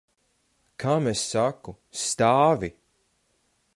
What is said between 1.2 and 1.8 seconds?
saku?